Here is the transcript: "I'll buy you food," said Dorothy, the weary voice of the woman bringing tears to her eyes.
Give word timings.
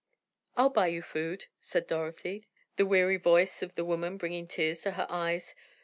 "I'll 0.57 0.71
buy 0.71 0.87
you 0.87 1.03
food," 1.03 1.45
said 1.59 1.85
Dorothy, 1.85 2.43
the 2.75 2.87
weary 2.87 3.17
voice 3.17 3.61
of 3.61 3.75
the 3.75 3.85
woman 3.85 4.17
bringing 4.17 4.47
tears 4.47 4.81
to 4.81 4.91
her 4.93 5.05
eyes. 5.11 5.53